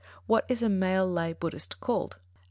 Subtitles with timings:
[0.27, 2.15] _What is a male lay Buddhist called?